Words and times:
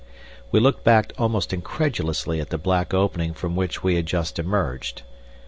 We 0.51 0.59
looked 0.59 0.83
back 0.83 1.13
almost 1.19 1.53
incredulously 1.53 2.41
at 2.41 2.49
the 2.49 2.57
black 2.57 2.91
opening 2.91 3.35
from 3.35 3.55
which 3.55 3.83
we 3.83 3.97
had 3.97 4.07
just 4.07 4.39
emerged. 4.39 5.03